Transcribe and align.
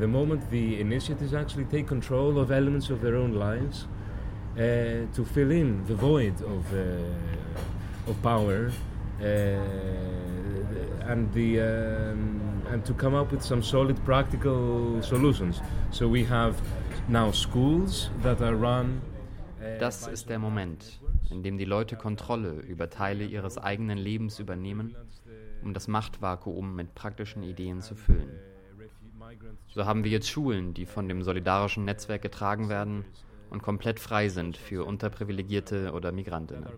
The 0.00 0.08
moment 0.08 0.50
the 0.50 0.80
initiatives 0.80 1.34
actually 1.34 1.66
take 1.66 1.86
control 1.86 2.38
of 2.38 2.50
elements 2.50 2.88
of 2.88 3.02
their 3.02 3.16
own 3.16 3.34
lives 3.34 3.86
uh, 4.56 5.04
to 5.12 5.24
fill 5.26 5.50
in 5.50 5.84
the 5.84 5.94
void 5.94 6.40
of, 6.40 6.72
uh, 6.72 8.10
of 8.10 8.22
power 8.22 8.72
uh, 9.20 9.24
and, 11.06 11.30
the, 11.34 11.60
um, 11.60 12.62
and 12.70 12.82
to 12.86 12.94
come 12.94 13.14
up 13.14 13.30
with 13.30 13.42
some 13.42 13.62
solid 13.62 14.02
practical 14.06 15.02
solutions. 15.02 15.60
So 15.90 16.08
we 16.08 16.24
have 16.24 16.54
now 17.08 17.30
schools 17.30 18.08
that 18.22 18.40
are 18.40 18.56
run. 18.56 19.02
Uh, 19.60 19.78
das 19.78 20.08
ist 20.08 20.30
der 20.30 20.38
Moment, 20.38 20.98
in 21.30 21.42
dem 21.42 21.58
die 21.58 21.66
Leute 21.66 21.96
Kontrolle 21.96 22.52
über 22.66 22.88
Teile 22.88 23.24
ihres 23.24 23.58
eigenen 23.58 23.98
Lebens 23.98 24.38
übernehmen, 24.38 24.96
um 25.62 25.74
das 25.74 25.88
Machtvakuum 25.88 26.74
mit 26.74 26.94
praktischen 26.94 27.42
Ideen 27.42 27.82
zu 27.82 27.94
füllen. 27.94 28.30
So 29.68 29.84
haben 29.84 30.04
wir 30.04 30.10
jetzt 30.10 30.28
Schulen, 30.28 30.74
die 30.74 30.86
von 30.86 31.08
dem 31.08 31.22
solidarischen 31.22 31.84
Netzwerk 31.84 32.22
getragen 32.22 32.68
werden 32.68 33.04
und 33.50 33.62
komplett 33.62 34.00
frei 34.00 34.28
sind 34.28 34.56
für 34.56 34.86
Unterprivilegierte 34.86 35.92
oder 35.92 36.12
Migrantinnen. 36.12 36.68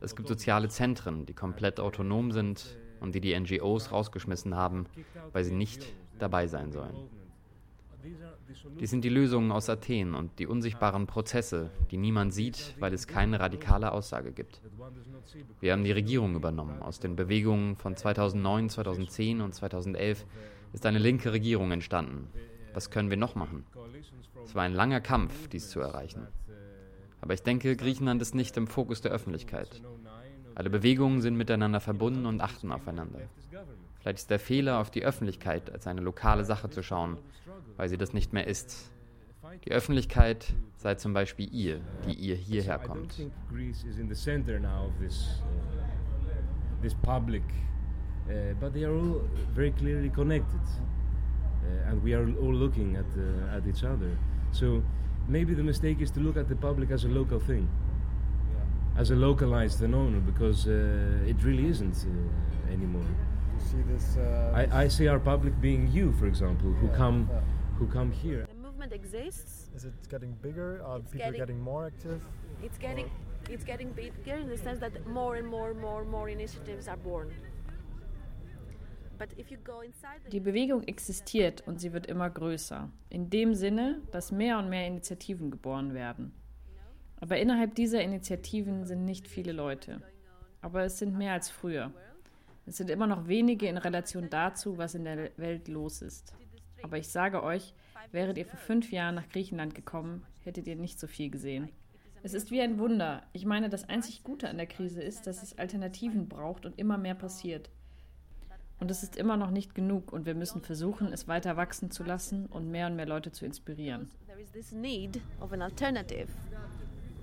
Es 0.00 0.16
gibt 0.16 0.28
soziale 0.28 0.68
Zentren, 0.68 1.26
die 1.26 1.34
komplett 1.34 1.78
autonom 1.78 2.32
sind 2.32 2.78
und 3.00 3.14
die 3.14 3.20
die 3.20 3.38
NGOs 3.38 3.92
rausgeschmissen 3.92 4.54
haben, 4.54 4.86
weil 5.32 5.44
sie 5.44 5.54
nicht 5.54 5.86
dabei 6.18 6.46
sein 6.46 6.72
sollen. 6.72 6.96
Dies 8.78 8.90
sind 8.90 9.04
die 9.04 9.10
Lösungen 9.10 9.52
aus 9.52 9.68
Athen 9.68 10.14
und 10.14 10.38
die 10.38 10.46
unsichtbaren 10.46 11.06
Prozesse, 11.06 11.70
die 11.90 11.96
niemand 11.96 12.32
sieht, 12.34 12.74
weil 12.78 12.92
es 12.92 13.06
keine 13.06 13.40
radikale 13.40 13.92
Aussage 13.92 14.32
gibt. 14.32 14.60
Wir 15.60 15.72
haben 15.72 15.84
die 15.84 15.92
Regierung 15.92 16.34
übernommen. 16.34 16.82
Aus 16.82 17.00
den 17.00 17.16
Bewegungen 17.16 17.76
von 17.76 17.96
2009, 17.96 18.70
2010 18.70 19.40
und 19.40 19.54
2011 19.54 20.26
ist 20.72 20.86
eine 20.86 20.98
linke 20.98 21.32
Regierung 21.32 21.72
entstanden. 21.72 22.28
Was 22.74 22.90
können 22.90 23.10
wir 23.10 23.16
noch 23.16 23.34
machen? 23.34 23.64
Es 24.44 24.54
war 24.54 24.62
ein 24.62 24.74
langer 24.74 25.00
Kampf, 25.00 25.48
dies 25.48 25.70
zu 25.70 25.80
erreichen. 25.80 26.26
Aber 27.20 27.34
ich 27.34 27.42
denke, 27.42 27.76
Griechenland 27.76 28.22
ist 28.22 28.34
nicht 28.34 28.56
im 28.56 28.66
Fokus 28.66 29.00
der 29.00 29.12
Öffentlichkeit. 29.12 29.82
Alle 30.54 30.70
Bewegungen 30.70 31.20
sind 31.20 31.36
miteinander 31.36 31.80
verbunden 31.80 32.26
und 32.26 32.40
achten 32.40 32.72
aufeinander. 32.72 33.20
Vielleicht 34.00 34.18
ist 34.18 34.30
der 34.30 34.38
Fehler, 34.38 34.78
auf 34.78 34.90
die 34.90 35.04
Öffentlichkeit 35.04 35.70
als 35.70 35.86
eine 35.86 36.00
lokale 36.00 36.44
Sache 36.44 36.70
zu 36.70 36.82
schauen, 36.82 37.18
weil 37.76 37.88
sie 37.88 37.98
das 37.98 38.14
nicht 38.14 38.32
mehr 38.32 38.46
ist. 38.46 38.90
Die 39.66 39.72
Öffentlichkeit 39.72 40.54
sei 40.76 40.94
zum 40.94 41.12
Beispiel 41.12 41.48
ihr, 41.52 41.80
die 42.06 42.14
ihr 42.14 42.34
hierher 42.34 42.78
kommt. 42.78 43.14
This 46.82 46.94
public, 46.94 47.42
uh, 48.26 48.54
but 48.58 48.72
they 48.72 48.86
are 48.86 48.94
all 48.94 49.20
very 49.54 49.70
clearly 49.70 50.08
connected, 50.08 50.62
uh, 50.62 51.90
and 51.90 52.02
we 52.02 52.14
are 52.14 52.26
all 52.40 52.54
looking 52.54 52.96
at 52.96 53.04
uh, 53.18 53.54
at 53.54 53.66
each 53.66 53.84
other. 53.84 54.16
So 54.50 54.82
maybe 55.28 55.54
the 55.54 55.62
mistake 55.62 56.00
is 56.00 56.10
to 56.12 56.20
look 56.20 56.38
at 56.38 56.48
the 56.48 56.56
public 56.56 56.90
as 56.90 57.04
a 57.04 57.08
local 57.08 57.38
thing, 57.38 57.68
as 58.96 59.10
a 59.10 59.14
localized 59.14 59.78
phenomenon, 59.78 60.22
because 60.24 60.66
uh, 60.66 61.28
it 61.28 61.44
really 61.44 61.68
isn't 61.68 62.06
uh, 62.06 62.72
anymore. 62.72 63.04
See 63.60 63.82
this? 63.92 64.16
Uh, 64.16 64.52
I, 64.54 64.84
I 64.84 64.88
see 64.88 65.06
our 65.08 65.18
public 65.20 65.60
being 65.60 65.88
you, 65.92 66.12
for 66.12 66.26
example, 66.26 66.70
who 66.72 66.86
Yeah, 66.88 66.96
come 66.96 67.28
yeah. 67.30 67.40
who 67.78 67.86
come 67.86 68.10
here. 68.10 68.46
The 68.48 68.54
movement 68.54 68.92
exists. 68.92 69.70
Is 69.74 69.84
it 69.84 69.94
getting 70.08 70.32
bigger? 70.42 70.82
Are 70.84 70.98
It's 70.98 71.10
people 71.12 71.26
getting- 71.26 71.40
getting 71.40 71.60
more 71.60 71.86
active? 71.86 72.20
It's 72.62 72.78
getting 72.78 73.06
it's 73.48 73.64
getting 73.64 73.92
bigger 73.92 74.36
in 74.36 74.48
the 74.48 74.56
sense 74.56 74.80
that 74.80 74.92
more 75.06 75.36
and 75.36 75.46
more, 75.46 75.74
more, 75.74 76.04
more 76.04 76.28
initiatives 76.30 76.88
are 76.88 76.96
born. 76.98 77.28
But 79.18 79.32
if 79.36 79.50
you 79.50 79.58
go 79.58 79.80
inside 79.82 80.20
the 80.24 80.30
Die 80.30 80.40
Bewegung 80.40 80.82
existiert 80.84 81.62
und 81.66 81.80
sie 81.80 81.92
wird 81.92 82.06
immer 82.06 82.30
größer. 82.30 82.88
In 83.10 83.28
dem 83.28 83.54
Sinne, 83.54 84.00
dass 84.12 84.32
mehr 84.32 84.58
und 84.58 84.68
mehr 84.70 84.86
Initiativen 84.86 85.50
geboren 85.50 85.92
werden. 85.94 86.32
Aber 87.20 87.36
innerhalb 87.38 87.74
dieser 87.74 88.02
Initiativen 88.02 88.84
sind 88.86 89.04
nicht 89.04 89.28
viele 89.28 89.52
Leute. 89.52 90.00
Aber 90.62 90.84
es 90.84 90.98
sind 90.98 91.16
mehr 91.18 91.34
als 91.34 91.50
früher. 91.50 91.90
Es 92.70 92.76
sind 92.76 92.88
immer 92.88 93.08
noch 93.08 93.26
wenige 93.26 93.66
in 93.66 93.78
Relation 93.78 94.30
dazu, 94.30 94.78
was 94.78 94.94
in 94.94 95.02
der 95.02 95.36
Welt 95.36 95.66
los 95.66 96.02
ist. 96.02 96.32
Aber 96.84 96.98
ich 96.98 97.08
sage 97.08 97.42
euch, 97.42 97.74
wäret 98.12 98.38
ihr 98.38 98.46
vor 98.46 98.60
fünf 98.60 98.92
Jahren 98.92 99.16
nach 99.16 99.28
Griechenland 99.28 99.74
gekommen, 99.74 100.24
hättet 100.44 100.68
ihr 100.68 100.76
nicht 100.76 101.00
so 101.00 101.08
viel 101.08 101.30
gesehen. 101.30 101.70
Es 102.22 102.32
ist 102.32 102.52
wie 102.52 102.60
ein 102.60 102.78
Wunder. 102.78 103.24
Ich 103.32 103.44
meine, 103.44 103.70
das 103.70 103.88
einzig 103.88 104.22
Gute 104.22 104.48
an 104.48 104.56
der 104.56 104.68
Krise 104.68 105.02
ist, 105.02 105.26
dass 105.26 105.42
es 105.42 105.58
Alternativen 105.58 106.28
braucht 106.28 106.64
und 106.64 106.78
immer 106.78 106.96
mehr 106.96 107.16
passiert. 107.16 107.70
Und 108.78 108.88
es 108.88 109.02
ist 109.02 109.16
immer 109.16 109.36
noch 109.36 109.50
nicht 109.50 109.74
genug 109.74 110.12
und 110.12 110.24
wir 110.24 110.36
müssen 110.36 110.62
versuchen, 110.62 111.12
es 111.12 111.26
weiter 111.26 111.56
wachsen 111.56 111.90
zu 111.90 112.04
lassen 112.04 112.46
und 112.46 112.70
mehr 112.70 112.86
und 112.86 112.94
mehr 112.94 113.06
Leute 113.06 113.32
zu 113.32 113.46
inspirieren. 113.46 114.08
there 114.28 114.40
is 114.40 114.52
this 114.52 114.70
need 114.70 115.20
of 115.40 115.52
an 115.52 115.60
alternative. 115.60 116.28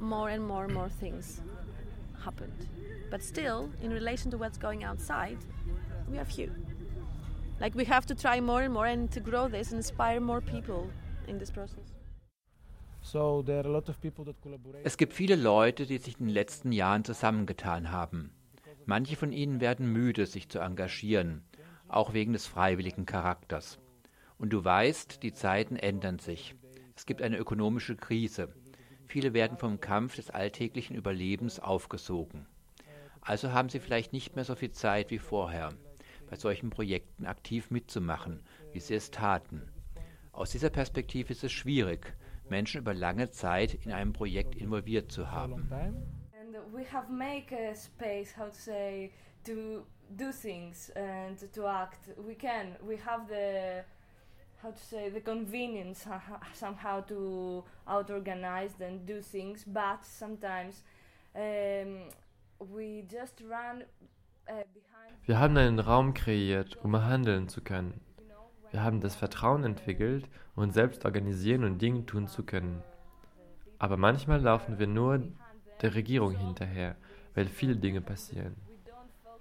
More 0.00 0.28
and 0.28 0.44
more 0.44 0.64
and 0.64 0.74
more 0.74 0.90
things 0.98 1.40
happened. 2.26 2.60
But 3.10 3.22
still, 3.22 3.70
in 3.82 3.90
relation 3.92 4.30
to 4.32 4.38
what's 4.38 4.58
going 4.58 4.84
outside, 4.84 5.38
we 6.10 6.18
are 6.18 6.24
few. 6.24 6.50
Like 7.60 7.74
we 7.74 7.84
have 7.86 8.06
to 8.06 8.14
try 8.14 8.40
more 8.40 8.62
and 8.62 8.74
more 8.74 8.86
and 8.86 9.10
to 9.12 9.20
grow 9.20 9.48
this 9.48 9.70
and 9.70 9.78
inspire 9.78 10.20
more 10.20 10.40
people 10.40 10.90
in 11.28 11.38
this 11.38 11.50
process. 11.50 11.86
So 13.02 13.42
there 13.42 13.60
are 13.60 13.68
a 13.68 13.72
lot 13.72 13.88
of 13.88 14.00
people 14.00 14.24
that 14.24 14.40
collaborate. 14.42 14.84
Es 14.84 14.96
gibt 14.96 15.14
viele 15.14 15.36
Leute, 15.36 15.86
die 15.86 15.98
sich 15.98 16.18
in 16.18 16.26
den 16.26 16.34
letzten 16.34 16.72
Jahren 16.72 17.04
zusammengetan 17.04 17.92
haben. 17.92 18.30
Manche 18.84 19.16
von 19.16 19.32
ihnen 19.32 19.60
werden 19.60 19.92
müde, 19.92 20.26
sich 20.26 20.48
zu 20.48 20.58
engagieren, 20.58 21.42
auch 21.88 22.12
wegen 22.12 22.32
des 22.32 22.46
freiwilligen 22.46 23.06
Charakters. 23.06 23.78
Und 24.38 24.52
du 24.52 24.64
weißt, 24.64 25.22
die 25.22 25.32
Zeiten 25.32 25.76
ändern 25.76 26.18
sich. 26.18 26.56
Es 26.96 27.06
gibt 27.06 27.22
eine 27.22 27.36
ökonomische 27.38 27.96
Krise. 27.96 28.48
Viele 29.06 29.32
werden 29.34 29.56
vom 29.56 29.80
Kampf 29.80 30.16
des 30.16 30.30
alltäglichen 30.30 30.96
Überlebens 30.96 31.60
aufgesogen. 31.60 32.46
Also 33.20 33.52
haben 33.52 33.68
sie 33.68 33.80
vielleicht 33.80 34.12
nicht 34.12 34.36
mehr 34.36 34.44
so 34.44 34.54
viel 34.54 34.72
Zeit 34.72 35.10
wie 35.10 35.18
vorher, 35.18 35.72
bei 36.28 36.36
solchen 36.36 36.70
Projekten 36.70 37.26
aktiv 37.26 37.70
mitzumachen, 37.70 38.40
wie 38.72 38.80
sie 38.80 38.94
es 38.94 39.10
taten. 39.10 39.62
Aus 40.32 40.50
dieser 40.50 40.70
Perspektive 40.70 41.32
ist 41.32 41.44
es 41.44 41.52
schwierig, 41.52 42.14
Menschen 42.48 42.80
über 42.80 42.94
lange 42.94 43.30
Zeit 43.30 43.74
in 43.74 43.92
einem 43.92 44.12
Projekt 44.12 44.54
involviert 44.54 45.10
zu 45.10 45.30
haben. 45.30 45.70
we 46.72 46.84
have 46.84 47.10
make 47.10 47.52
a 47.52 47.74
space 47.74 48.32
how 48.36 48.48
to 48.48 48.58
say 48.58 49.10
to 49.44 49.86
do 50.16 50.32
things 50.32 50.90
and 50.96 51.38
to 51.52 51.66
act 51.66 52.08
we 52.18 52.34
can 52.34 52.76
we 52.82 52.96
have 52.96 53.26
the 53.28 53.84
how 54.62 54.70
to 54.70 54.78
say 54.78 55.10
the 55.10 55.20
convenience 55.20 56.06
somehow- 56.54 57.00
to 57.06 57.64
auto 57.86 58.14
organize 58.14 58.74
and 58.80 59.06
do 59.06 59.20
things 59.20 59.64
but 59.66 60.02
sometimes 60.02 60.82
um, 61.34 62.08
we 62.58 63.04
just 63.10 63.40
run 63.42 63.82
uh, 64.48 64.64
behind 64.74 65.14
Wir 65.26 65.38
haben 65.38 65.56
einen 65.56 65.78
Raum 65.80 66.14
kreiert, 66.14 66.78
um 66.82 66.96
handeln 66.96 67.48
zu 67.48 67.60
können. 67.60 68.00
Wir 68.70 68.82
haben 68.82 69.00
das 69.00 69.14
Vertrauen 69.16 69.64
entwickelt, 69.64 70.28
uns 70.54 70.74
selbst 70.74 71.04
organisieren 71.04 71.64
und 71.64 71.80
Dinge 71.80 72.06
tun 72.06 72.28
zu 72.28 72.42
können. 72.44 72.82
Aber 73.78 73.96
manchmal 73.96 74.40
laufen 74.40 74.78
wir 74.78 74.86
nur 74.86 75.22
der 75.82 75.94
Regierung 75.94 76.36
hinterher, 76.36 76.96
weil 77.34 77.46
viele 77.46 77.76
Dinge 77.76 78.00
passieren. 78.00 78.56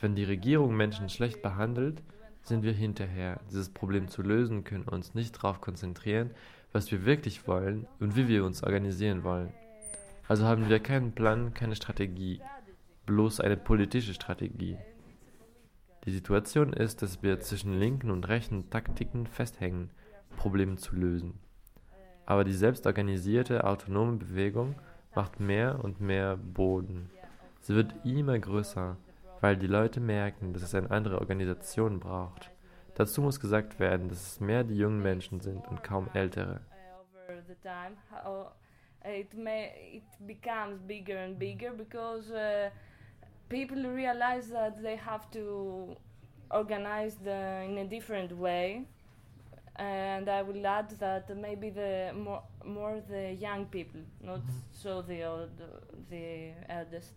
Wenn 0.00 0.14
die 0.14 0.24
Regierung 0.24 0.74
Menschen 0.76 1.08
schlecht 1.08 1.42
behandelt, 1.42 2.02
sind 2.42 2.62
wir 2.62 2.72
hinterher. 2.72 3.40
Dieses 3.50 3.68
Problem 3.68 4.08
zu 4.08 4.22
lösen, 4.22 4.64
können 4.64 4.84
uns 4.84 5.14
nicht 5.14 5.36
darauf 5.36 5.60
konzentrieren, 5.60 6.30
was 6.72 6.90
wir 6.90 7.04
wirklich 7.04 7.46
wollen 7.46 7.86
und 8.00 8.16
wie 8.16 8.28
wir 8.28 8.44
uns 8.44 8.62
organisieren 8.62 9.24
wollen. 9.24 9.52
Also 10.28 10.44
haben 10.44 10.68
wir 10.68 10.80
keinen 10.80 11.12
Plan, 11.12 11.54
keine 11.54 11.76
Strategie, 11.76 12.40
bloß 13.06 13.40
eine 13.40 13.56
politische 13.56 14.14
Strategie. 14.14 14.78
Die 16.04 16.10
Situation 16.10 16.72
ist, 16.72 17.02
dass 17.02 17.22
wir 17.22 17.40
zwischen 17.40 17.78
linken 17.78 18.10
und 18.10 18.28
rechten 18.28 18.70
Taktiken 18.70 19.26
festhängen, 19.26 19.90
Probleme 20.36 20.76
zu 20.76 20.96
lösen. 20.96 21.38
Aber 22.26 22.44
die 22.44 22.54
selbstorganisierte 22.54 23.64
autonome 23.64 24.16
Bewegung 24.16 24.74
macht 25.14 25.38
mehr 25.38 25.84
und 25.84 26.00
mehr 26.00 26.36
Boden. 26.36 27.10
Sie 27.60 27.74
wird 27.74 27.94
immer 28.04 28.38
größer, 28.38 28.96
weil 29.42 29.56
die 29.56 29.66
Leute 29.66 30.00
merken, 30.00 30.54
dass 30.54 30.62
es 30.62 30.74
eine 30.74 30.90
andere 30.90 31.18
Organisation 31.18 32.00
braucht. 32.00 32.50
Dazu 32.94 33.20
muss 33.20 33.40
gesagt 33.40 33.80
werden, 33.80 34.08
dass 34.08 34.22
es 34.26 34.40
mehr 34.40 34.64
die 34.64 34.76
jungen 34.76 35.02
Menschen 35.02 35.40
sind 35.40 35.66
und 35.68 35.82
kaum 35.82 36.08
ältere. 36.14 36.60
it 39.04 39.36
may 39.36 39.72
it 39.96 40.26
becomes 40.26 40.78
bigger 40.86 41.18
and 41.18 41.36
bigger 41.36 41.72
because 41.72 42.30
uh, 42.30 42.70
people 43.48 43.82
realize 43.88 44.48
that 44.48 44.80
they 44.80 44.94
have 44.94 45.28
to 45.32 45.96
organize 46.52 47.16
the, 47.24 47.64
in 47.64 47.78
a 47.78 47.84
different 47.84 48.30
way 48.30 48.86
and 49.76 50.28
i 50.28 50.42
will 50.42 50.66
add 50.66 50.90
that 51.00 51.34
maybe 51.36 51.70
the 51.70 52.12
more 52.14 52.42
more 52.64 53.02
the 53.08 53.32
young 53.32 53.64
people 53.66 54.00
not 54.20 54.40
so 54.70 55.02
the 55.02 55.24
old 55.24 55.50
the 56.10 56.52
eldest 56.68 57.14